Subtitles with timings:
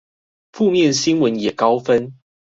[0.53, 2.15] 負面新聞也高分